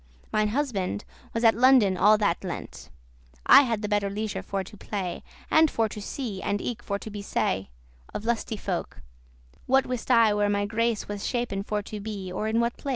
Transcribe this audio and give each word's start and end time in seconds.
Mine 0.33 0.47
husband 0.47 1.05
was 1.31 1.43
at 1.43 1.53
London 1.53 1.95
all 1.95 2.17
that 2.17 2.43
Lent; 2.43 2.89
I 3.45 3.61
had 3.61 3.83
the 3.83 3.87
better 3.87 4.09
leisure 4.09 4.41
for 4.41 4.63
to 4.63 4.75
play, 4.75 5.21
And 5.51 5.69
for 5.69 5.87
to 5.89 6.01
see, 6.01 6.41
and 6.41 6.59
eke 6.59 6.81
for 6.81 6.97
to 6.97 7.11
be 7.11 7.21
sey* 7.21 7.65
*seen 7.69 7.69
Of 8.11 8.25
lusty 8.25 8.57
folk; 8.57 9.01
what 9.67 9.85
wist 9.85 10.09
I 10.09 10.33
where 10.33 10.49
my 10.49 10.65
grace* 10.65 11.03
*favour 11.03 11.13
Was 11.13 11.27
shapen 11.27 11.61
for 11.61 11.83
to 11.83 11.99
be, 11.99 12.31
or 12.31 12.47
in 12.47 12.59
what 12.59 12.77
place? 12.77 12.89